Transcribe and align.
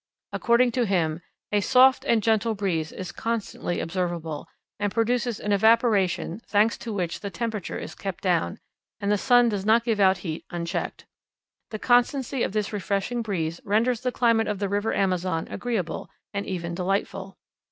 According 0.33 0.71
to 0.71 0.87
him, 0.87 1.21
"a 1.51 1.61
soft 1.61 2.05
and 2.05 2.23
gentle 2.23 2.55
breeze 2.55 2.91
is 2.91 3.11
constantly 3.11 3.79
observable, 3.79 4.47
and 4.79 4.91
produces 4.91 5.39
an 5.39 5.51
evaporation, 5.51 6.41
thanks 6.47 6.75
to 6.79 6.91
which 6.91 7.19
the 7.19 7.29
temperature 7.29 7.77
is 7.77 7.93
kept 7.93 8.23
down, 8.23 8.57
and 8.99 9.11
the 9.11 9.15
sun 9.19 9.47
does 9.47 9.63
not 9.63 9.83
give 9.83 9.99
out 9.99 10.17
heat 10.25 10.43
unchecked. 10.49 11.05
The 11.69 11.77
constancy 11.77 12.41
of 12.41 12.51
this 12.51 12.73
refreshing 12.73 13.21
breeze 13.21 13.61
renders 13.63 14.01
the 14.01 14.11
climate 14.11 14.47
of 14.47 14.57
the 14.57 14.69
river 14.69 14.91
Amazon 14.91 15.47
agreeable, 15.51 16.09
and 16.33 16.47
even 16.47 16.73
delightful." 16.73 17.37